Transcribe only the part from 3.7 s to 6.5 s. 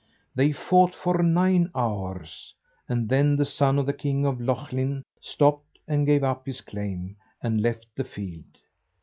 of the king of Lochlin stopped, gave up